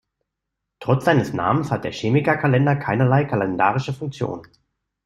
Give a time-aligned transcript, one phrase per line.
[0.79, 4.47] Trotz seines Namens hat der Chemiker-Kalender keinerlei kalendarische Funktion.